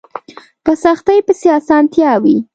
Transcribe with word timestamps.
په 0.63 0.71
سختۍ 0.83 1.19
پسې 1.27 1.47
اسانتيا 1.59 2.11
وي 2.23 2.37